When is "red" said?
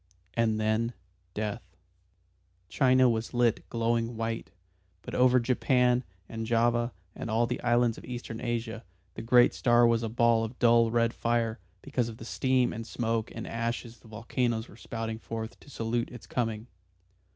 10.89-11.13